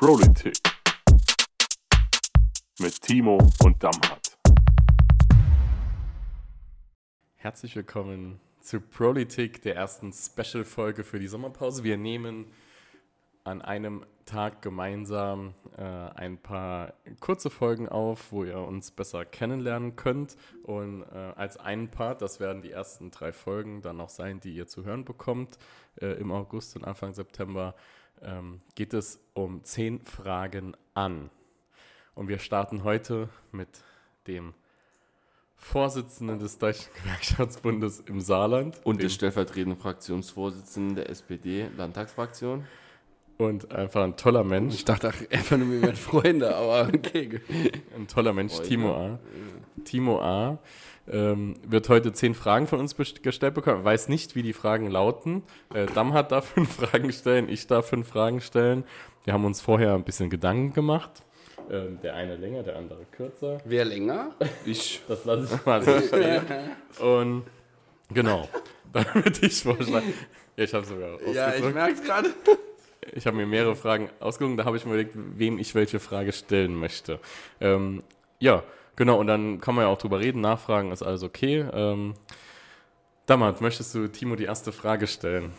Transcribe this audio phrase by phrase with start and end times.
[0.00, 0.56] Politik
[2.78, 4.38] mit Timo und Damhat.
[7.34, 11.84] Herzlich willkommen zu Politik, der ersten Special-Folge für die Sommerpause.
[11.84, 12.46] Wir nehmen
[13.44, 19.96] an einem Tag gemeinsam äh, ein paar kurze Folgen auf, wo ihr uns besser kennenlernen
[19.96, 20.36] könnt.
[20.62, 24.54] Und äh, als einen Part, das werden die ersten drei Folgen dann noch sein, die
[24.54, 25.58] ihr zu hören bekommt
[26.00, 27.74] äh, im August und Anfang September,
[28.22, 31.30] ähm, geht es um zehn Fragen an.
[32.14, 33.68] Und wir starten heute mit
[34.26, 34.54] dem
[35.56, 42.64] Vorsitzenden des Deutschen Gewerkschaftsbundes im Saarland Und dem, des stellvertretenden Fraktionsvorsitzenden der SPD-Landtagsfraktion.
[43.40, 44.74] Und einfach ein toller Mensch.
[44.74, 47.40] Ich dachte ach, einfach nur, wir wären Freunde, aber okay.
[47.96, 48.68] Ein toller Mensch, Freunde.
[48.68, 49.18] Timo A.
[49.84, 50.58] Timo A.
[51.10, 53.82] Ähm, wird heute zehn Fragen von uns gestellt bekommen.
[53.82, 55.42] Weiß nicht, wie die Fragen lauten.
[55.74, 58.84] Äh, Damhat darf fünf Fragen stellen, ich darf fünf Fragen stellen.
[59.24, 61.10] Wir haben uns vorher ein bisschen Gedanken gemacht.
[61.70, 63.58] Ähm, der eine länger, der andere kürzer.
[63.64, 64.34] Wer länger?
[64.66, 65.00] Ich.
[65.08, 66.42] Das lasse ich mal so stehen.
[67.00, 67.44] Und
[68.12, 68.48] genau,
[68.92, 70.12] dann würde ich vorschlagen.
[70.56, 72.34] Ja, ich habe sogar Ja, ich merke es gerade.
[73.12, 76.32] Ich habe mir mehrere Fragen ausgesucht, da habe ich mir überlegt, wem ich welche Frage
[76.32, 77.18] stellen möchte.
[77.60, 78.02] Ähm,
[78.38, 78.62] ja,
[78.96, 81.66] genau, und dann kann man ja auch drüber reden, nachfragen ist alles okay.
[81.72, 82.14] Ähm,
[83.26, 85.52] Dammat, möchtest du Timo die erste Frage stellen?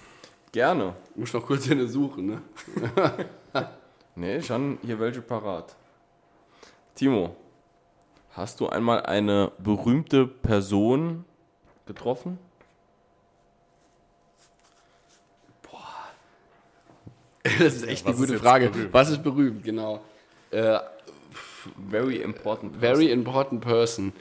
[0.52, 0.94] Gerne.
[1.16, 2.42] Muss noch kurz eine suchen, ne?
[4.16, 5.74] Nee, ich habe hier welche parat.
[6.96, 7.34] Timo,
[8.32, 11.24] hast du einmal eine berühmte Person
[11.86, 12.38] getroffen?
[17.60, 18.70] Das ist echt was eine gute Frage.
[18.70, 18.94] berühmt?
[18.94, 20.02] Was ist berühmt, genau?
[20.52, 20.80] Äh,
[21.90, 22.76] Very important.
[22.80, 24.14] very important person.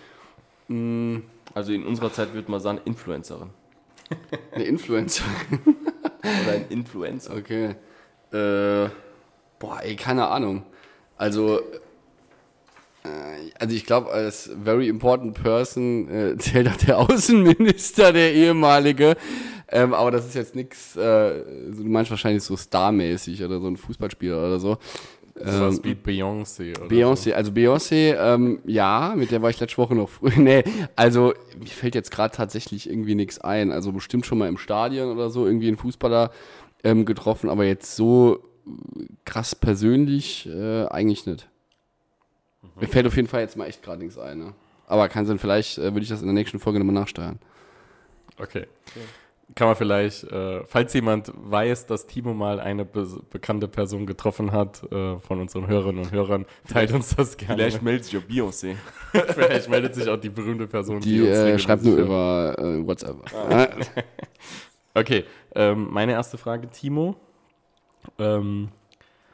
[1.54, 3.50] Also in unserer Zeit würde man sagen Influencerin.
[4.52, 5.24] Eine Influencer.
[6.22, 7.34] Oder ein Influencer.
[7.34, 7.76] Okay.
[8.32, 8.88] Äh,
[9.58, 10.64] boah, ey, keine Ahnung.
[11.16, 11.60] Also,
[13.58, 19.16] also ich glaube, als very important person äh, zählt auch der Außenminister, der ehemalige.
[19.68, 23.68] Ähm, aber das ist jetzt nichts, äh, so, du meinst wahrscheinlich so starmäßig oder so
[23.68, 24.78] ein Fußballspieler oder so.
[25.34, 29.78] Was Ähm, wie Beyoncé oder Beyoncé, also Beyoncé, ähm, ja, mit der war ich letzte
[29.78, 30.32] Woche noch früh.
[30.36, 30.64] Nee,
[30.96, 33.70] also mir fällt jetzt gerade tatsächlich irgendwie nichts ein.
[33.70, 36.30] Also bestimmt schon mal im Stadion oder so irgendwie einen Fußballer
[36.82, 38.70] ähm, getroffen, aber jetzt so äh,
[39.24, 41.48] krass persönlich äh, eigentlich nicht.
[42.80, 44.38] Mir fällt auf jeden Fall jetzt mal echt gerade nichts ein.
[44.38, 44.54] Ne?
[44.86, 47.38] Aber kein Sinn, vielleicht äh, würde ich das in der nächsten Folge nochmal nachsteuern.
[48.36, 48.42] so?
[48.44, 48.66] Okay.
[49.54, 54.52] Kann man vielleicht, äh, falls jemand weiß, dass Timo mal eine be bekannte Person getroffen
[54.52, 57.54] hat äh, von unseren Hörerinnen und Hörern, teilt uns das gerne.
[57.56, 58.76] Vielleicht meldet sich auch Beyoncé.
[59.12, 63.16] Vielleicht meldet sich auch die berühmte Person, Die äh, regelmäßig schreibt nur über äh, WhatsApp.
[64.92, 67.14] Okay, ähm, meine erste Frage, Timo.
[68.18, 68.70] Ähm,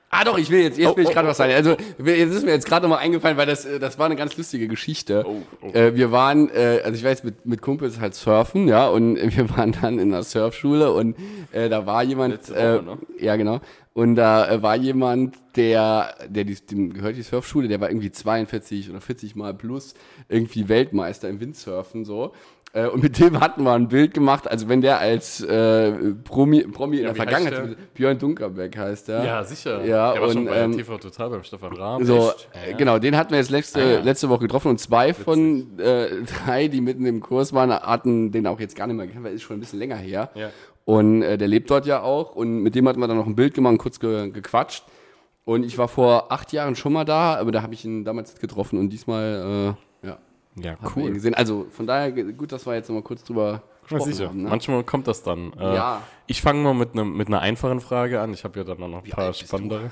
[0.09, 1.53] Ah doch, ich will jetzt, jetzt Oh, will ich oh, gerade oh, was sagen.
[1.53, 4.37] Also jetzt ist mir jetzt gerade nochmal eingefallen, weil das, äh, das war eine ganz
[4.37, 5.25] lustige Geschichte.
[5.27, 5.73] Oh, oh.
[5.73, 9.51] Äh, wir waren, äh, also ich jetzt mit, mit Kumpels halt surfen, ja, und wir
[9.57, 11.17] waren dann in der Surfschule und
[11.53, 12.99] äh, da war jemand, Woche, äh, ne?
[13.19, 13.61] ja genau,
[13.97, 18.11] und da äh, war jemand, der, der die, dem gehört die Surfschule, der war irgendwie
[18.11, 19.95] 42 oder 40 Mal plus
[20.29, 22.33] irgendwie Weltmeister im Windsurfen so.
[22.77, 25.93] Äh, Und mit dem hatten wir ein Bild gemacht, also wenn der als äh,
[26.25, 29.25] Promi, Promi in der Vergangenheit, Björn Dunkerbeck heißt der.
[29.25, 29.83] ja, sicher.
[29.85, 32.05] Ja, Der war schon und, bei ähm, TV Total beim Stefan Rahm.
[32.05, 34.01] So, äh, genau, den hatten wir jetzt letzte, Ah, ja.
[34.01, 36.09] letzte Woche getroffen und zwei von äh,
[36.45, 39.33] drei, die mitten im Kurs waren, hatten den auch jetzt gar nicht mehr gekannt, weil
[39.35, 40.31] ist schon ein bisschen länger her.
[40.35, 40.51] Ja.
[40.85, 43.35] Und äh, der lebt dort ja auch und mit dem hatten wir dann noch ein
[43.37, 44.85] Bild gemacht und kurz ge gequatscht.
[45.47, 48.33] Und ich war vor acht Jahren schon mal da, aber da habe ich ihn damals
[48.33, 49.96] nicht getroffen und diesmal, äh,
[50.57, 51.35] ja, ihn gesehen.
[51.35, 54.29] Also von daher gut, dass wir jetzt noch mal kurz drüber gesprochen sicher.
[54.29, 54.43] haben.
[54.43, 54.49] Ne?
[54.49, 55.53] Manchmal kommt das dann.
[55.55, 56.03] Äh, Ja.
[56.27, 58.33] Ich fange mal mit, einem mit einer einfachen Frage an.
[58.35, 59.47] Ich habe ja dann noch ein paar bist du?
[59.47, 59.91] spannendere.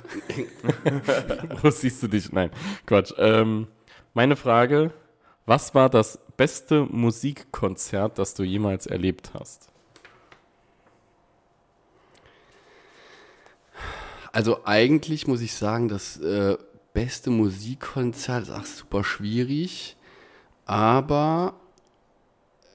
[1.63, 2.33] Wo siehst du dich?
[2.33, 2.51] Nein,
[2.87, 3.13] Quatsch.
[3.19, 3.69] Ähm,
[4.15, 4.93] meine Frage,
[5.47, 9.69] was war das beste Musikkonzert, das du jemals erlebt hast?
[14.33, 16.57] Also eigentlich muss ich sagen, das äh,
[16.93, 19.97] beste Musikkonzert ist auch super schwierig,
[20.67, 21.55] aber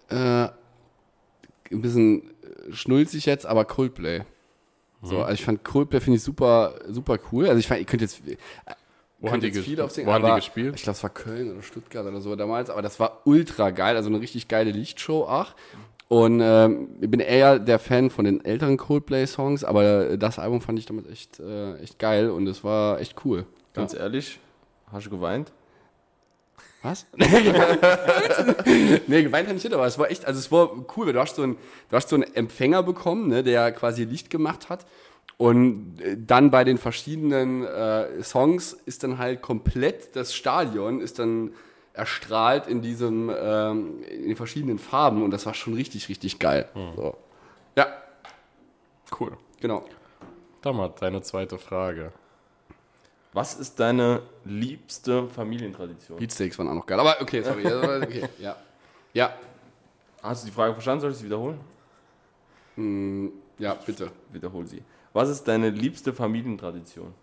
[0.09, 0.47] äh,
[1.71, 4.23] ein bisschen äh, schnulzig jetzt, aber Coldplay.
[5.01, 7.47] So, also ich fand Coldplay finde ich super, super cool.
[7.47, 8.21] Also ich fand, ihr könnt jetzt,
[9.19, 10.75] Wo könnt haben die, viel aufsingen, wo haben die gespielt?
[10.75, 13.95] Ich glaube, es war Köln oder Stuttgart oder so damals, aber das war ultra geil,
[13.95, 15.55] also eine richtig geile Lichtshow auch.
[16.09, 20.79] Und ähm, ich bin eher der Fan von den älteren Coldplay-Songs, aber das Album fand
[20.79, 23.45] ich damals echt, äh, echt geil und es war echt cool.
[23.73, 24.39] Ganz ehrlich,
[24.91, 25.53] hast du geweint?
[26.81, 27.05] Was?
[29.07, 31.19] nee, geweint habe ich nicht, aber es war echt, also es war cool, weil du
[31.19, 31.57] hast so einen,
[31.89, 34.85] du hast so einen Empfänger bekommen, ne, der quasi Licht gemacht hat
[35.37, 41.19] Und äh, dann bei den verschiedenen äh, Songs ist dann halt komplett das Stadion ist
[41.19, 41.51] dann
[41.93, 46.69] erstrahlt in diesem ähm, in den verschiedenen Farben und das war schon richtig richtig geil.
[46.95, 47.17] So.
[47.75, 47.87] Ja,
[49.19, 49.31] Cool.
[49.59, 49.83] genau.
[50.61, 52.11] Damat, deine zweite Frage.
[53.33, 56.17] Was ist deine liebste Familientradition?
[56.17, 56.99] Beatsteaks waren auch noch geil.
[56.99, 57.63] Aber okay, sorry.
[57.63, 58.55] Ja, okay, ja.
[59.13, 59.33] ja.
[60.21, 61.01] Hast du die Frage verstanden?
[61.01, 61.59] Soll ich sie wiederholen?
[62.75, 63.27] Mm,
[63.59, 64.11] ja, bitte.
[64.31, 64.83] Wiederhol sie.
[65.13, 67.13] Was ist deine liebste Familientradition?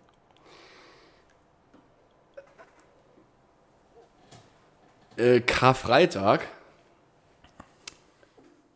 [5.17, 6.47] Äh, Karfreitag.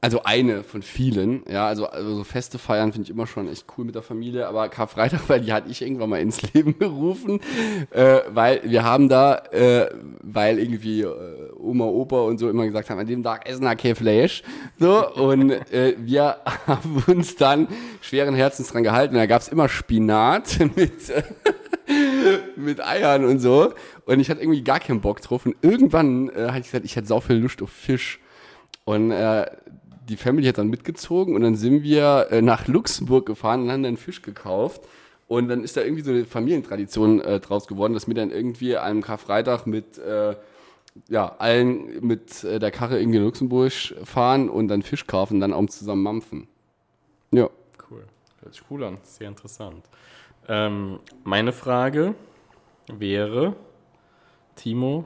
[0.04, 3.68] Also eine von vielen, ja, also, also so Feste feiern finde ich immer schon echt
[3.78, 7.40] cool mit der Familie, aber Karfreitag, weil die hatte ich irgendwann mal ins Leben gerufen,
[7.92, 9.92] äh, weil wir haben da, äh,
[10.24, 13.76] weil irgendwie äh, Oma, Opa und so immer gesagt haben, an dem Tag essen wir
[13.76, 14.42] kein Fleisch,
[14.80, 17.68] so, und äh, wir haben uns dann
[18.02, 23.74] schweren Herzens dran gehalten, da gab's immer Spinat mit, äh, mit Eiern und so.
[24.06, 25.46] Und ich hatte irgendwie gar keinen Bock drauf.
[25.46, 28.20] Und irgendwann äh, hatte ich gesagt, ich hätte sau viel Lust auf Fisch.
[28.84, 29.46] Und äh,
[30.08, 33.84] die Family hat dann mitgezogen und dann sind wir äh, nach Luxemburg gefahren und haben
[33.84, 34.82] dann Fisch gekauft.
[35.28, 38.76] Und dann ist da irgendwie so eine Familientradition äh, draus geworden, dass wir dann irgendwie
[38.76, 40.36] einem Karfreitag mit äh,
[41.08, 43.72] ja, allen mit äh, der Karre irgendwie in Luxemburg
[44.04, 46.48] fahren und dann Fisch kaufen und dann auch zusammen mampfen.
[47.32, 47.50] Ja.
[47.90, 48.04] Cool.
[48.42, 48.98] Hört sich cool an.
[49.04, 49.86] Sehr interessant.
[50.50, 52.16] Ähm, meine Frage
[52.92, 53.56] wäre,
[54.56, 55.06] Timo,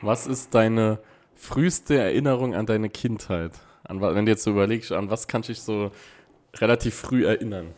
[0.00, 0.98] was ist deine
[1.36, 3.52] früheste Erinnerung an deine Kindheit?
[3.84, 5.90] An, wenn du jetzt so überlegst, an was kannst du dich so
[6.56, 7.68] relativ früh erinnern?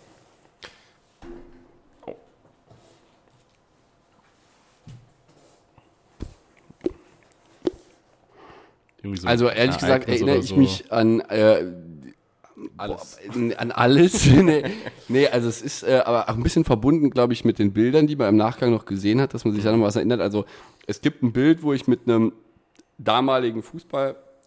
[9.03, 10.57] So Also ehrlich gesagt erinnere ich so.
[10.57, 11.67] mich an äh,
[12.79, 13.19] Alles.
[13.27, 14.27] Boah, an alles.
[14.31, 14.65] nee,
[15.09, 18.07] nee, also es ist äh, aber auch ein bisschen verbunden, glaube ich, mit den Bildern,
[18.07, 20.21] die man im Nachgang noch gesehen hat, dass man sich da noch was erinnert.
[20.21, 20.47] Also
[20.87, 22.33] es gibt ein Bild, wo ich mit einem
[22.97, 23.63] damaligen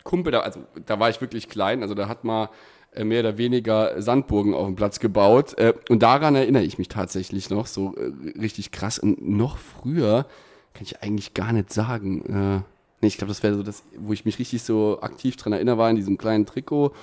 [0.08, 2.50] Fußballkumpel, da, also da war ich wirklich klein, also da hat man
[2.94, 5.58] äh, mehr oder weniger Sandburgen auf dem Platz gebaut.
[5.58, 9.00] Äh, und daran erinnere ich mich tatsächlich noch so äh, richtig krass.
[9.00, 10.26] Und noch früher
[10.74, 12.64] kann ich eigentlich gar nicht sagen.
[13.02, 15.80] Nee, ich glaube, das wäre so das, wo ich mich richtig so aktiv dran erinnere,
[15.80, 16.94] war in diesem kleinen Trikot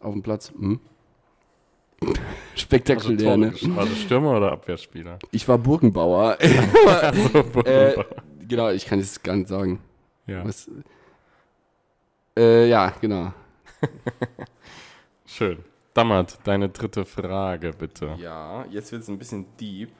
[0.00, 0.52] auf dem Platz.
[0.56, 0.80] Hm.
[2.06, 2.14] Also
[2.54, 3.52] Spektakulär, Tore ne?
[3.76, 5.18] War das Stürmer oder Abwehrspieler?
[5.30, 6.36] Ich war Burgenbauer.
[6.86, 8.04] Also, äh,
[8.46, 9.80] genau, ich kann es gar nicht sagen.
[10.26, 10.44] ja.
[10.44, 10.70] Was,
[12.36, 13.32] äh, ja, genau.
[15.26, 15.64] Schön.
[15.94, 18.16] Dammert, deine dritte Frage, bitte.
[18.18, 19.90] Ja, jetzt wird es ein bisschen deep.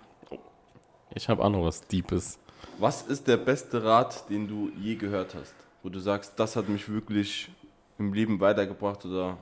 [1.14, 2.38] Ich habe auch noch was Deepes.
[2.78, 5.54] Was ist der beste Rat, den du je gehört hast?
[5.82, 7.50] Wo du sagst, das hat mich wirklich
[7.98, 9.38] im Leben weitergebracht oder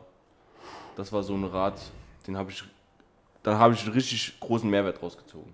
[0.96, 1.80] das war so ein Rat,
[2.28, 2.62] den habe ich,
[3.42, 5.52] da habe ich einen richtig großen Mehrwert rausgezogen.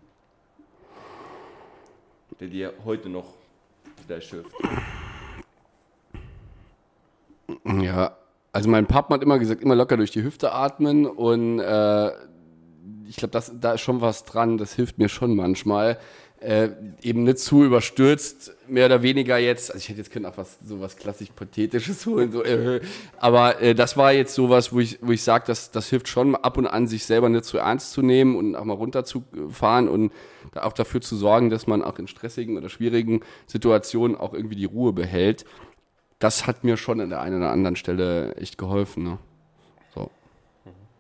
[2.39, 3.35] Der dir heute noch
[4.07, 4.53] vielleicht hilft.
[7.65, 8.17] Ja,
[8.61, 12.11] also mein Papa hat immer gesagt, immer locker durch die Hüfte atmen und äh,
[13.09, 15.97] ich glaube, da ist schon was dran, das hilft mir schon manchmal.
[16.41, 16.69] Äh,
[17.01, 20.59] eben nicht zu überstürzt, mehr oder weniger jetzt, also ich hätte jetzt können auch was,
[20.63, 22.81] so was klassisch Pathetisches holen, so, äh,
[23.19, 26.35] aber äh, das war jetzt sowas, wo ich, wo ich sage, das, das hilft schon
[26.35, 30.13] ab und an, sich selber nicht zu ernst zu nehmen und auch mal runterzufahren und
[30.55, 34.65] auch dafür zu sorgen, dass man auch in stressigen oder schwierigen Situationen auch irgendwie die
[34.67, 35.45] Ruhe behält
[36.21, 39.03] das hat mir schon an der einen oder anderen Stelle echt geholfen.
[39.03, 39.19] Ne?
[39.95, 40.11] So.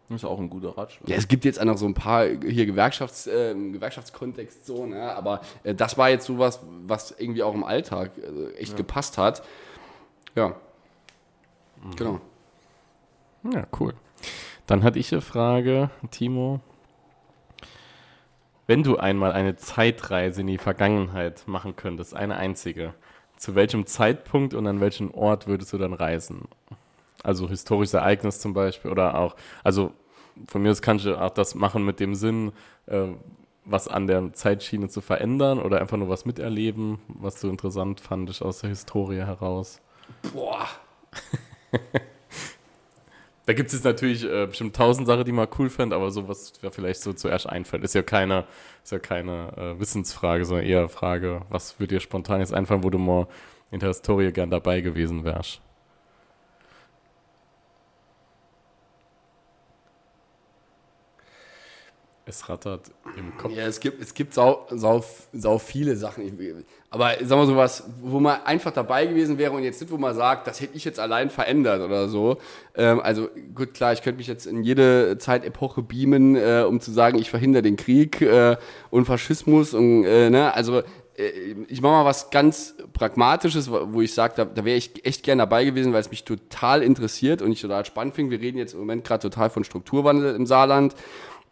[0.09, 1.09] Das ist auch ein guter Ratschlag.
[1.09, 4.87] Ja, es gibt jetzt auch noch so ein paar hier Gewerkschafts, äh, im Gewerkschaftskontext so,
[4.87, 5.15] ne?
[5.15, 9.43] aber äh, das war jetzt sowas, was irgendwie auch im Alltag äh, echt gepasst hat.
[10.35, 10.57] Ja.
[11.97, 12.21] Genau.
[13.53, 13.95] Ja, cool.
[14.67, 16.61] Dann hatte ich eine Frage, Timo.
[18.67, 22.95] Wenn du einmal eine Zeitreise in die Vergangenheit machen könntest, eine einzige,
[23.41, 26.43] zu welchem Zeitpunkt und an welchen Ort würdest du dann reisen?
[27.23, 29.93] Also historisches Ereignis zum Beispiel oder auch, also
[30.47, 32.53] von mir aus kannst du auch das machen mit dem Sinn,
[32.87, 33.09] äh,
[33.65, 38.43] was an der Zeitschiene zu verändern oder einfach nur was miterleben, was du interessant fandest
[38.43, 39.81] aus der Historie heraus.
[40.35, 40.69] Boah.
[43.47, 46.29] Da gibt es jetzt natürlich äh, bestimmt tausend Sachen, die man cool fände, aber so
[46.29, 48.45] was vielleicht so zuerst einfällt, ist ja keine,
[48.85, 52.91] ist ja keine äh, Wissensfrage, sondern eher Frage, was würde dir spontan jetzt einfallen, wo
[52.91, 53.27] du mal
[53.71, 55.63] in der Historie gern dabei gewesen wärst?
[62.31, 63.53] Es rattert im Kopf.
[63.53, 66.39] Ja, es gibt, es gibt sau, sau, sau viele Sachen.
[66.89, 69.99] Aber sagen wir so was, wo man einfach dabei gewesen wäre und jetzt nicht, wo
[69.99, 72.39] man sagt, das hätte ich jetzt allein verändert oder so.
[72.77, 76.93] Ähm, also gut, klar, ich könnte mich jetzt in jede Zeitepoche beamen, äh, um zu
[76.93, 78.57] sagen, ich verhindere den Krieg äh,
[78.91, 80.83] und Faschismus und äh, ne, also
[81.17, 85.25] äh, ich mache mal was ganz Pragmatisches, wo ich sage, da, da wäre ich echt
[85.25, 88.31] gern dabei gewesen, weil es mich total interessiert und ich total spannend finde.
[88.31, 90.95] Wir reden jetzt im Moment gerade total von Strukturwandel im Saarland.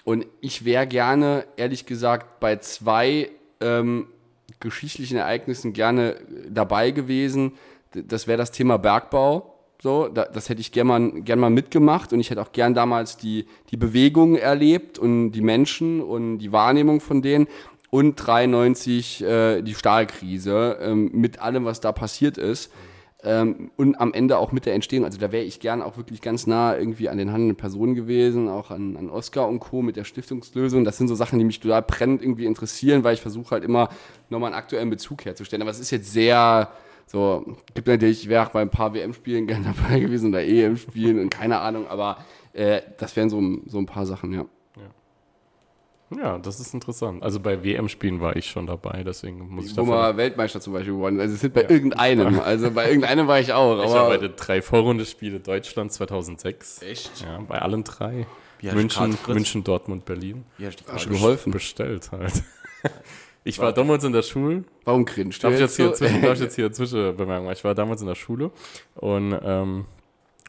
[0.05, 4.07] Und ich wäre gerne, ehrlich gesagt, bei zwei ähm,
[4.61, 6.17] geschichtlichen Ereignissen gerne
[6.49, 7.53] dabei gewesen.
[7.93, 9.55] Das wäre das Thema Bergbau.
[9.81, 12.75] So, da, das hätte ich gern mal, gern mal mitgemacht und ich hätte auch gern
[12.75, 17.47] damals die, die Bewegung erlebt und die Menschen und die Wahrnehmung von denen
[17.91, 22.73] und 93 äh, die Stahlkrise ähm, mit allem, was da passiert ist.
[23.25, 25.05] Ähm, und am Ende auch mit der Entstehung.
[25.05, 28.49] Also da wäre ich gern auch wirklich ganz nah irgendwie an den handelnden Personen gewesen,
[28.49, 29.83] auch an, an Oscar und Co.
[29.83, 30.85] mit der Stiftungslösung.
[30.85, 33.89] Das sind so Sachen, die mich total brennend irgendwie interessieren, weil ich versuche halt immer
[34.31, 35.63] nochmal einen aktuellen Bezug herzustellen.
[35.63, 36.71] Aber es ist jetzt sehr,
[37.07, 41.19] so, gibt natürlich, ich wäre auch bei ein paar WM-Spielen gerne dabei gewesen oder EM-Spielen
[41.19, 42.19] und keine Ahnung, aber
[42.53, 44.47] äh, das wären so, so ein paar Sachen, ja.
[46.17, 47.23] Ja, das ist interessant.
[47.23, 50.95] Also bei WM-Spielen war ich schon dabei, deswegen muss ich Wo man Weltmeister zum Beispiel
[50.95, 51.21] geworden.
[51.21, 52.41] Also es sind bei irgendeinem.
[52.49, 53.85] Also bei irgendeinem war ich auch.
[53.85, 56.83] Ich war Aber bei den drei Vorrundespiele Deutschland 2006.
[56.83, 57.21] Echt?
[57.21, 58.27] Ja, bei allen drei.
[58.59, 59.19] Wie hast du München?
[59.27, 60.45] München, Dortmund, Berlin.
[60.57, 61.53] Wie hast du die hast du Frage geholfen.
[61.53, 62.43] Bestellt halt.
[63.45, 64.65] Ich war damals in der Schule.
[64.85, 65.35] Warum cringe?
[65.41, 67.57] Darf ich jetzt hier, zwischen, darf ich jetzt hier Zwischenbemerkung machen?
[67.57, 68.51] Ich war damals in der Schule
[68.95, 69.87] und ähm,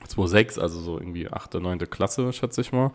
[0.05, 1.79] 2006, also so irgendwie 8., 9.
[1.89, 2.91] Klasse, schätze ich mal.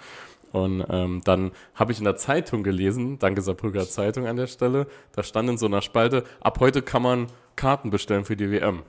[0.55, 4.87] Und ähm, dann habe ich in der Zeitung gelesen, danke Saarbrücker Zeitung an der Stelle,
[5.11, 8.85] da stand in so einer Spalte, ab heute kann man Karten bestellen für die WM.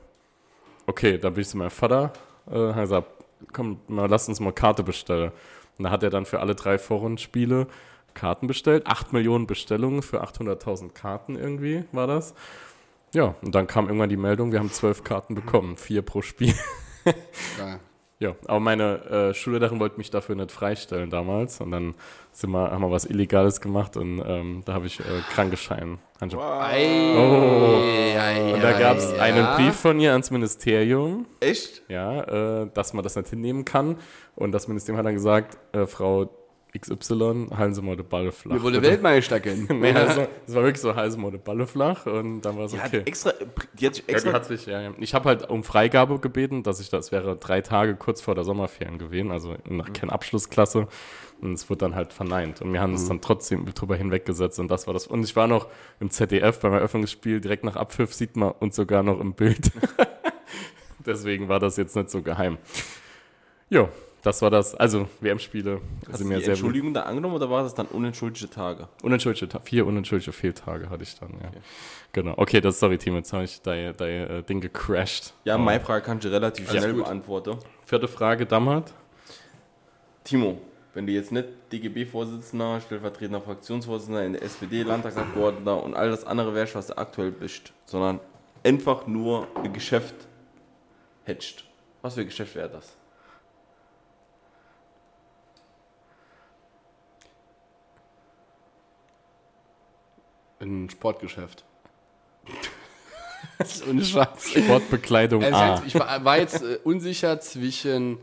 [0.86, 2.14] Okay, dann bin ich zu meinem Vater,
[2.46, 3.08] äh, habe gesagt,
[3.52, 5.32] komm, mal, lass uns mal Karte bestellen.
[5.80, 7.66] Und da hat er dann für alle drei Vorrundenspiele
[8.14, 8.86] Karten bestellt.
[8.86, 12.36] 8 Millionen Bestellungen für 800.000 Karten irgendwie war das.
[13.16, 16.54] Ja, und dann kam irgendwann die Meldung, wir haben zwölf Karten bekommen, vier pro Spiel.
[17.58, 17.80] Ja.
[18.20, 21.60] Ja, aber meine äh, Schullehrerin wollte mich dafür nicht freistellen damals.
[21.60, 21.96] Und dann
[22.32, 25.04] sind wir, haben wir was Illegales gemacht und ähm, da habe ich äh,
[25.34, 26.00] Krankeschein.
[26.22, 26.26] Oh.
[28.54, 31.84] Und da gab es einen Brief von ihr ans Ministerium, Echt?
[31.90, 33.98] ja, äh, dass man das nicht hinnehmen kann.
[34.36, 36.30] Und das Ministerium hat dann gesagt, äh, Frau
[36.80, 38.56] XY, halten Sie mal den Ball flach.
[38.56, 38.82] Wir wollen.
[38.82, 39.68] Weltmeister kennen.
[39.80, 42.06] Nee, also, es war wirklich so, halten Sie mal den Ball flach.
[42.06, 42.82] Und dann war es okay.
[42.82, 43.34] hat extra,
[43.80, 44.94] die hat sich Ja, extra die hat sich, ja, ja.
[45.00, 48.44] Ich habe halt um Freigabe gebeten, dass ich das wäre drei Tage kurz vor der
[48.44, 50.88] Sommerferien gewesen, also nach keine Abschlussklasse.
[51.42, 52.62] Und es wurde dann halt verneint.
[52.62, 54.60] Und wir haben es dann trotzdem drüber hinweggesetzt.
[54.60, 55.06] Und das war das.
[55.08, 55.68] Und ich war noch
[56.00, 59.72] im ZDF beim Eröffnungsspiel, direkt nach Abpfiff sieht man uns sogar noch im Bild.
[61.06, 62.58] Deswegen war das jetzt nicht so geheim.
[63.70, 63.90] Jo,
[64.26, 64.74] das war das.
[64.76, 68.88] Also, WM-Spiele sind du mir sehr Entschuldigung da angenommen oder war das dann unentschuldigte Tage?
[69.04, 71.52] Unentschuldigte, Ta- vier unentschuldigte Fehltage hatte ich dann, ja.
[72.12, 72.34] Genau.
[72.38, 75.34] Okay, das sorry, Team, jetzt habe ich dein, dein äh, Ding gecrashed.
[75.44, 77.04] Ja, Aber- meine Frage kann ich relativ schnell gut.
[77.04, 77.58] beantworten.
[77.86, 78.94] Vierte Frage, Dammert.
[80.24, 80.60] Timo,
[80.94, 86.56] wenn du jetzt nicht DGB-Vorsitzender, stellvertretender Fraktionsvorsitzender in der SPD, Landtagsabgeordneter und all das andere
[86.56, 88.20] wärst, was du aktuell bist, sondern
[88.64, 90.16] einfach nur ein Geschäft
[91.26, 91.64] hättest.
[92.02, 92.96] Was für ein Geschäft wäre das?
[100.66, 101.64] Ein Sportgeschäft.
[103.58, 104.52] das ist ohne Scheiß.
[104.52, 105.76] Sportbekleidung Also A.
[105.76, 108.18] jetzt, ich war, war jetzt äh, unsicher zwischen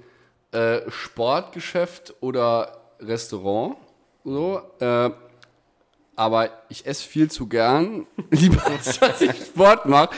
[0.53, 3.77] äh, Sportgeschäft oder Restaurant.
[4.25, 5.11] So, äh,
[6.15, 10.11] aber ich esse viel zu gern, lieber als dass ich Sport mache.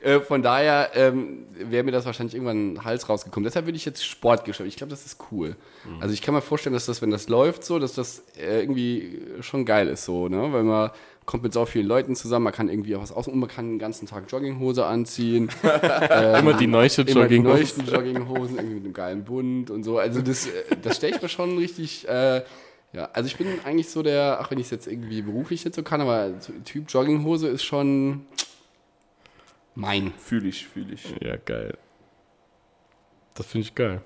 [0.00, 3.44] Äh, von daher ähm, wäre mir das wahrscheinlich irgendwann ein Hals rausgekommen.
[3.44, 4.68] Deshalb würde ich jetzt Sportgeschäft.
[4.68, 5.54] Ich glaube, das ist cool.
[6.00, 9.20] Also ich kann mir vorstellen, dass das, wenn das läuft, so, dass das äh, irgendwie
[9.42, 10.52] schon geil ist, so, ne?
[10.52, 10.90] Weil man
[11.24, 13.70] kommt mit so vielen Leuten zusammen, man kann irgendwie auch was aus und man kann
[13.70, 15.50] den ganzen Tag Jogginghose anziehen.
[15.62, 17.42] Immer die neueste Immer die Jogging.
[17.44, 19.98] neuesten Jogginghosen, irgendwie mit einem geilen Bund und so.
[19.98, 20.50] Also das, äh,
[20.82, 22.42] das stelle ich mir schon richtig, äh,
[22.92, 25.74] ja, also ich bin eigentlich so der, auch wenn ich es jetzt irgendwie beruflich nicht
[25.74, 28.26] so kann, aber so Typ Jogginghose ist schon
[29.74, 30.12] mein.
[30.18, 31.14] Fühle ich, fühle ich.
[31.20, 31.78] Ja, geil.
[33.34, 34.02] Das finde ich geil.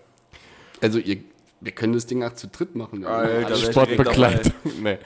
[0.81, 1.19] Also ihr,
[1.61, 3.03] wir können das Ding auch zu dritt machen.
[3.03, 3.09] Ja.
[3.09, 4.53] Alter, Sportbekleidung.
[4.83, 4.99] Nee.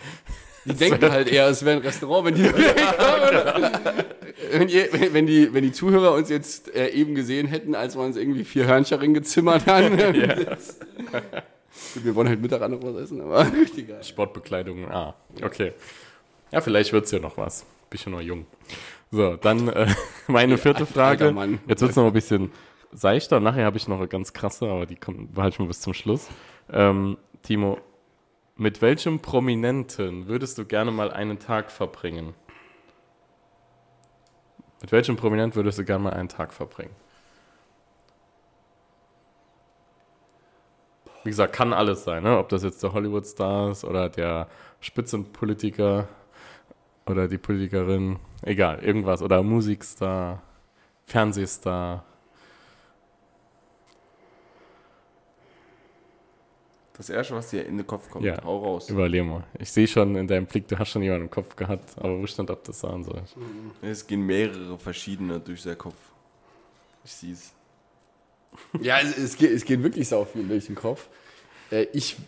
[0.65, 2.45] Die denken halt eher, es wäre ein Restaurant, wenn die,
[4.53, 8.03] wenn, ihr, wenn, die, wenn die Zuhörer uns jetzt äh, eben gesehen hätten, als wir
[8.03, 9.97] uns irgendwie vier Hörnchen gezimmert haben.
[11.95, 14.03] Gut, wir wollen halt Mittag noch was essen, aber richtig geil.
[14.03, 15.15] Sportbekleidung A.
[15.43, 15.73] Okay.
[16.51, 17.65] Ja, vielleicht wird es ja noch was.
[17.89, 18.47] Bin schon noch jung.
[19.11, 19.87] So, dann äh,
[20.27, 21.33] meine vierte alter Frage.
[21.33, 21.61] Mann.
[21.67, 22.53] Jetzt wird es noch ein bisschen
[22.93, 23.41] seichter.
[23.41, 25.95] Nachher habe ich noch eine ganz krasse, aber die kommt, behalte ich mal bis zum
[25.95, 26.29] Schluss.
[26.73, 27.79] Ähm, Timo,
[28.61, 32.35] Mit welchem Prominenten würdest du gerne mal einen Tag verbringen?
[34.83, 36.95] Mit welchem Prominent würdest du gerne mal einen Tag verbringen?
[41.25, 42.37] Wie gesagt, kann alles sein, ne?
[42.37, 44.47] ob das jetzt der Hollywood-Star ist oder der
[44.81, 46.07] Spitzenpolitiker
[47.07, 49.23] oder die Politikerin, egal, irgendwas.
[49.23, 50.43] Oder Musikstar,
[51.07, 52.05] Fernsehstar.
[57.01, 58.37] Das erste, was dir in den Kopf kommt, Ja.
[58.45, 58.91] hau raus.
[58.91, 59.43] Überleg mal.
[59.59, 62.27] Ich sehe schon in deinem Blick, du hast schon jemanden im Kopf gehabt, aber wo
[62.27, 63.23] stand, ob das sein soll?
[63.81, 65.97] Es gehen mehrere verschiedene durch seinen Kopf.
[67.03, 67.55] Ich sieh's.
[68.83, 71.09] Ja, es, es, geht, es geht wirklich sau viel durch den Kopf.
[71.71, 72.19] Äh, ich,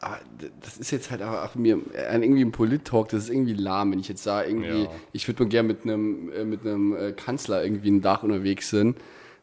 [0.00, 1.80] aber d- das ist jetzt halt auch, auch mir
[2.12, 4.90] irgendwie ein Polit-Talk, das ist irgendwie lahm, wenn ich jetzt sage, irgendwie, Ja.
[5.12, 8.70] ich würde mal gerne mit einem äh, mit einem äh, Kanzler irgendwie ein Dach unterwegs
[8.70, 8.98] sind.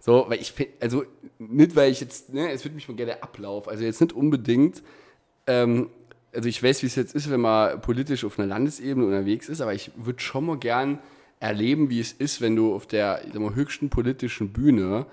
[0.06, 1.06] So, weil ich find, also
[1.40, 4.12] nicht, weil ich jetzt, ne, es würde mich mal gerne der Ablauf, also jetzt nicht
[4.12, 4.84] unbedingt,
[5.48, 5.92] ähm,
[6.34, 9.62] also ich weiß, wie es jetzt ist, wenn man politisch auf einer Landesebene unterwegs ist,
[9.62, 11.00] aber ich würde schon mal gern
[11.40, 15.06] erleben, wie es ist, wenn du auf der mal, höchsten politischen Bühne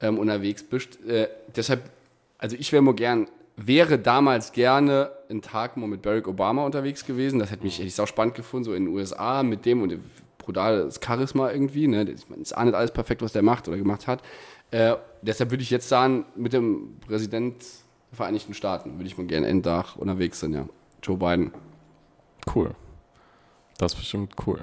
[0.00, 1.04] ähm, unterwegs bist.
[1.04, 1.26] Äh,
[1.56, 1.90] deshalb,
[2.38, 3.26] also ich wäre mal gern,
[3.56, 7.40] wäre damals gerne einen Tag mal mit Barack Obama unterwegs gewesen.
[7.40, 9.98] Das hätte mich hätte ich auch spannend gefunden, so in den USA mit dem und
[10.48, 11.86] brutales Charisma irgendwie.
[11.88, 12.02] Ne?
[12.10, 14.22] Ich meine, ist auch nicht alles perfekt, was der macht oder gemacht hat.
[14.70, 17.62] Äh, deshalb würde ich jetzt sagen, mit dem Präsident
[18.10, 20.66] der Vereinigten Staaten würde ich mal gerne einen Tag unterwegs sein, ja.
[21.02, 21.52] Joe Biden.
[22.54, 22.70] Cool.
[23.76, 24.60] Das ist bestimmt cool.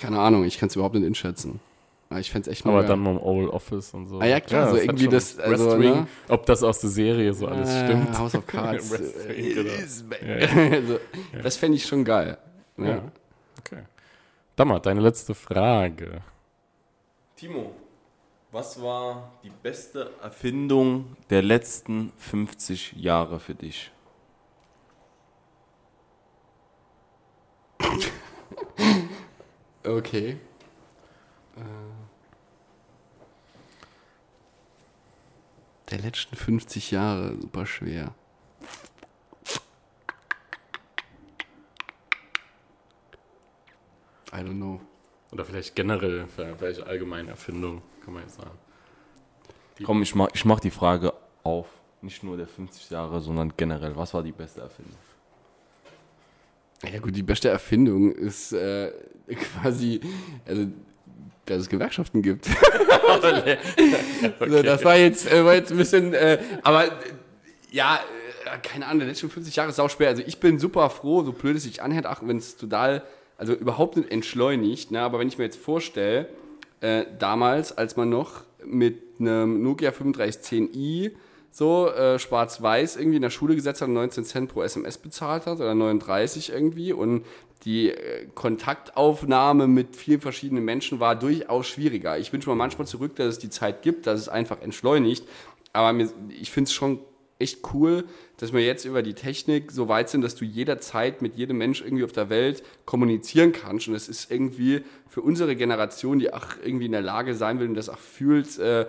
[0.00, 1.60] Keine Ahnung, ich kann es überhaupt nicht einschätzen.
[2.08, 2.88] Aber ich fände es echt mal Aber geil.
[2.88, 4.18] dann mal im Oval Office und so.
[4.18, 6.06] Ah ja, klar, so hat irgendwie schon das- also, Wrestling, ne?
[6.28, 8.18] ob das aus der Serie so alles Äh, stimmt.
[8.18, 8.90] House of Cards.
[8.90, 9.70] Wrestling, genau.
[10.74, 10.98] also,
[11.42, 12.36] Das fände ich schon geil.
[12.78, 12.84] Ja.
[12.86, 13.02] Ja.
[13.60, 13.82] Okay.
[14.60, 16.20] Dammer, deine letzte Frage.
[17.34, 17.74] Timo,
[18.52, 23.90] was war die beste Erfindung der letzten 50 Jahre für dich?
[29.82, 30.38] Okay.
[35.90, 38.14] Der letzten 50 Jahre, super schwer.
[44.32, 44.80] I don't know.
[45.32, 46.26] Oder vielleicht generell,
[46.58, 48.58] vielleicht allgemeine Erfindung, kann man jetzt sagen.
[49.84, 51.12] Komm, ich mach, ich mach die Frage
[51.42, 51.66] auf.
[52.02, 53.94] Nicht nur der 50 Jahre, sondern generell.
[53.96, 54.96] Was war die beste Erfindung?
[56.82, 58.90] Ja gut, die beste Erfindung ist äh,
[59.52, 60.00] quasi,
[60.46, 60.66] also,
[61.44, 62.46] dass es Gewerkschaften gibt.
[64.40, 66.90] so, das war jetzt, äh, war jetzt ein bisschen, äh, aber äh,
[67.70, 68.00] ja,
[68.46, 70.08] äh, keine Ahnung, der letzten 50 Jahre ist auch schwer.
[70.08, 73.02] Also ich bin super froh, so blöd es sich anhört, auch wenn es total,
[73.40, 75.00] also überhaupt nicht entschleunigt, ne?
[75.00, 76.28] aber wenn ich mir jetzt vorstelle,
[76.82, 81.12] äh, damals, als man noch mit einem Nokia 3510i
[81.50, 85.46] so äh, schwarz-weiß irgendwie in der Schule gesetzt hat und 19 Cent pro SMS bezahlt
[85.46, 87.24] hat oder 39 irgendwie und
[87.64, 92.18] die äh, Kontaktaufnahme mit vielen verschiedenen Menschen war durchaus schwieriger.
[92.18, 95.26] Ich wünsche mir manchmal zurück, dass es die Zeit gibt, dass es einfach entschleunigt,
[95.72, 96.98] aber mir, ich finde es schon
[97.40, 98.04] echt cool,
[98.36, 101.82] dass wir jetzt über die Technik so weit sind, dass du jederzeit mit jedem Mensch
[101.82, 103.88] irgendwie auf der Welt kommunizieren kannst.
[103.88, 107.68] Und es ist irgendwie für unsere Generation, die auch irgendwie in der Lage sein will
[107.68, 108.86] und das auch fühlt, äh,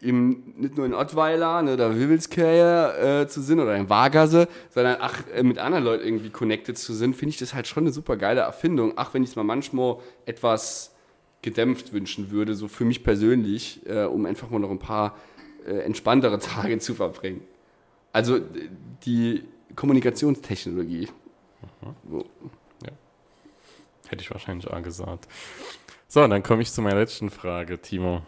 [0.00, 5.00] im, nicht nur in Ottweiler ne, oder Wibbelskirche äh, zu sind oder in Vargase, sondern
[5.00, 7.92] auch äh, mit anderen Leuten irgendwie connected zu sind, finde ich das halt schon eine
[7.92, 8.92] super geile Erfindung.
[8.96, 9.96] Ach, wenn ich es mal manchmal
[10.26, 10.94] etwas
[11.42, 15.16] gedämpft wünschen würde, so für mich persönlich, äh, um einfach mal noch ein paar
[15.66, 17.42] äh, entspanntere Tage zu verbringen.
[18.16, 18.40] Also
[19.04, 21.06] die Kommunikationstechnologie.
[22.10, 22.24] So.
[24.08, 25.28] Hätte ich wahrscheinlich auch gesagt.
[26.08, 28.22] So, dann komme ich zu meiner letzten Frage, Timo.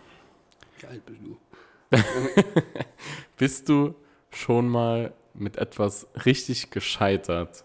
[0.78, 1.38] Geil bist du.
[3.38, 3.94] Bist du
[4.30, 7.64] schon mal mit etwas richtig gescheitert?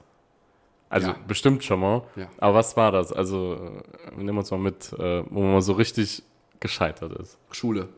[0.87, 1.17] Also Ja.
[1.27, 2.03] bestimmt schon mal.
[2.15, 2.29] Ja.
[2.37, 3.11] Aber was war das?
[3.11, 6.23] Also äh, nimm uns mal mit, äh, wo man so richtig
[6.61, 7.37] gescheitert ist.
[7.51, 7.89] Schule.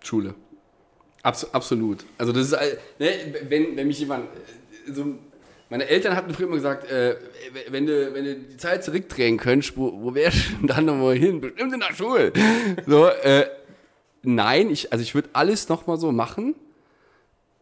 [0.00, 0.36] Schule.
[1.22, 2.04] Abs absolut.
[2.18, 2.58] Also das ist,
[2.98, 3.10] ne,
[3.48, 5.18] wenn, wenn mich jemand, äh, so,
[5.68, 7.16] meine Eltern hatten früher immer gesagt, äh,
[7.70, 11.40] wenn, du, wenn du die Zeit zurückdrehen könntest, wo, wo wärst du dann nochmal hin?
[11.40, 12.32] Bestimmt in der Schule.
[12.86, 13.48] So, äh,
[14.22, 16.54] nein, ich, also ich würde alles nochmal so machen,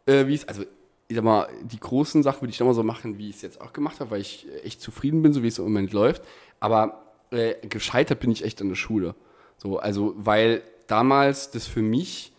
[0.07, 0.65] äh, wie es, also
[1.09, 3.61] ich sag mal, die großen Sachen würde ich nochmal so machen, wie ich es jetzt
[3.61, 6.23] auch gemacht habe, weil ich äh, echt zufrieden bin, so wie es im Moment läuft.
[6.61, 9.15] Aber äh, gescheitert bin ich echt an der Schule.
[9.59, 12.33] So, also, weil damals das für mich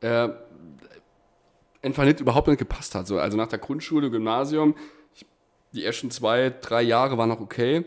[0.00, 0.28] äh,
[1.82, 3.06] einfach nicht überhaupt nicht gepasst hat.
[3.06, 4.74] So, also nach der Grundschule, Gymnasium,
[5.14, 5.26] ich,
[5.72, 7.84] die ersten zwei, drei Jahre waren noch okay.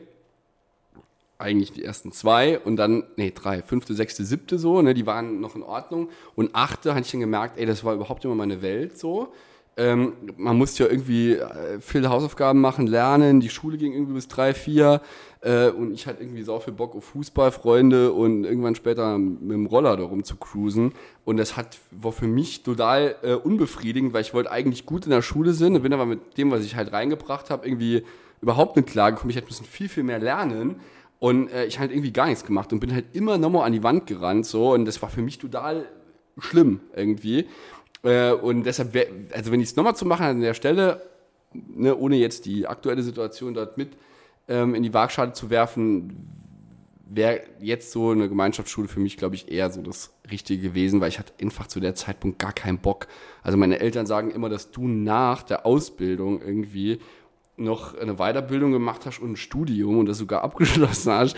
[1.37, 5.39] Eigentlich die ersten zwei und dann, nee, drei, fünfte, sechste, siebte so, ne, die waren
[5.39, 6.09] noch in Ordnung.
[6.35, 9.33] Und achte hatte ich dann gemerkt, ey, das war überhaupt immer meine Welt so.
[9.77, 13.39] Ähm, man musste ja irgendwie äh, viele Hausaufgaben machen, lernen.
[13.39, 15.01] Die Schule ging irgendwie bis drei, vier.
[15.39, 19.51] Äh, und ich hatte irgendwie so viel Bock auf Fußball, Freunde und irgendwann später mit
[19.51, 20.93] dem Roller da rum zu cruisen.
[21.23, 25.11] Und das hat, war für mich total äh, unbefriedigend, weil ich wollte eigentlich gut in
[25.11, 28.03] der Schule sein, bin aber mit dem, was ich halt reingebracht habe, irgendwie
[28.41, 29.29] überhaupt nicht klargekommen.
[29.29, 30.81] Ich hätte müssen viel, viel mehr lernen.
[31.19, 33.83] Und äh, ich halt irgendwie gar nichts gemacht und bin halt immer nochmal an die
[33.83, 35.85] Wand gerannt so und das war für mich total
[36.39, 37.45] schlimm irgendwie.
[38.03, 41.01] Äh, und deshalb, wär, also wenn ich es nochmal zu machen an der Stelle,
[41.53, 43.89] ne, ohne jetzt die aktuelle Situation dort mit
[44.47, 46.27] ähm, in die Waagschale zu werfen,
[47.13, 51.09] wäre jetzt so eine Gemeinschaftsschule für mich, glaube ich, eher so das Richtige gewesen, weil
[51.09, 53.07] ich hatte einfach zu der Zeitpunkt gar keinen Bock.
[53.43, 56.99] Also meine Eltern sagen immer, dass du nach der Ausbildung irgendwie
[57.57, 61.37] noch eine Weiterbildung gemacht hast und ein Studium und das sogar abgeschlossen hast,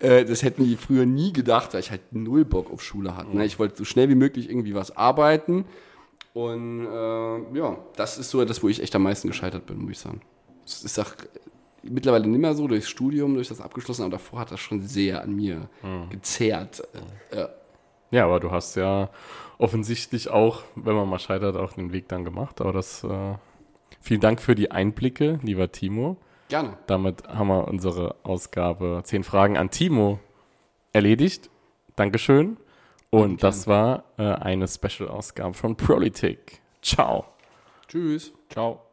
[0.00, 3.34] äh, das hätten die früher nie gedacht, weil ich halt null Bock auf Schule hatte.
[3.34, 3.46] Ne?
[3.46, 5.64] Ich wollte so schnell wie möglich irgendwie was arbeiten
[6.34, 9.92] und äh, ja, das ist so das, wo ich echt am meisten gescheitert bin, muss
[9.92, 10.20] ich sagen.
[10.66, 11.12] Es ist auch
[11.82, 15.22] mittlerweile nicht mehr so durchs Studium, durch das abgeschlossen, aber davor hat das schon sehr
[15.22, 16.10] an mir Hm.
[16.10, 16.82] gezerrt.
[17.30, 17.48] Äh, ja.
[18.10, 19.10] Ja, aber du hast ja
[19.58, 22.60] offensichtlich auch, wenn man mal scheitert, auch den Weg dann gemacht.
[22.60, 23.34] Aber das, äh,
[24.00, 26.16] vielen Dank für die Einblicke, lieber Timo.
[26.48, 26.76] Gerne.
[26.86, 30.20] Damit haben wir unsere Ausgabe 10 Fragen an Timo
[30.92, 31.50] erledigt.
[31.96, 32.56] Dankeschön.
[33.14, 36.60] Und das war äh, eine Special-Ausgabe von Politik.
[36.82, 37.26] Ciao.
[37.86, 38.32] Tschüss.
[38.50, 38.83] Ciao.